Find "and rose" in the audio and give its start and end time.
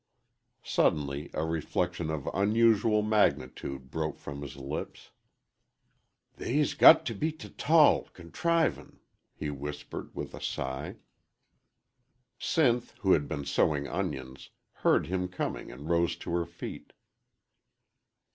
15.71-16.15